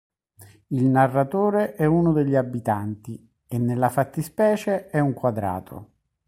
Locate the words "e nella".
3.47-3.89